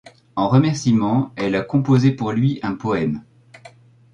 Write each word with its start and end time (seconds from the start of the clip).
En 0.35 0.47
remerciement, 0.49 1.31
elle 1.35 1.53
a 1.53 1.61
composé 1.61 2.09
pour 2.09 2.31
lui 2.31 2.59
un 2.63 2.73
poème. 2.73 3.23